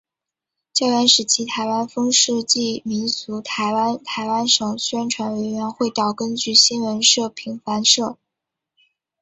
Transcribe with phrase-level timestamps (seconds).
[0.73, 8.17] 教员时期台湾风土记民俗台湾台湾省宣传委员会岛根新闻社平凡社